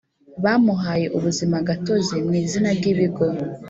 [0.43, 3.25] Bamuhaye ubuzimagatozi mu izina ry Ibigo